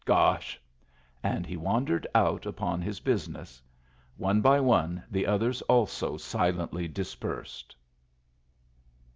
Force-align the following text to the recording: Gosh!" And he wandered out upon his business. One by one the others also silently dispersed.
Gosh!" 0.03 0.59
And 1.21 1.45
he 1.45 1.55
wandered 1.55 2.07
out 2.15 2.47
upon 2.47 2.81
his 2.81 2.99
business. 3.01 3.61
One 4.17 4.41
by 4.41 4.59
one 4.59 5.03
the 5.11 5.27
others 5.27 5.61
also 5.61 6.17
silently 6.17 6.87
dispersed. 6.87 7.75